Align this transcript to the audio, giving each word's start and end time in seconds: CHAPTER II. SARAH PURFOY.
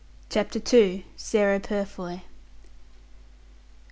CHAPTER 0.31 0.59
II. 0.75 1.05
SARAH 1.15 1.59
PURFOY. 1.59 2.23